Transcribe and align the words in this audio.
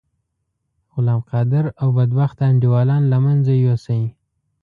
غلام 0.93 1.21
قادر 1.31 1.65
او 1.81 1.87
بدبخته 1.97 2.43
انډيوالان 2.51 3.03
له 3.11 3.17
منځه 3.25 3.51
یوسی. 3.65 4.01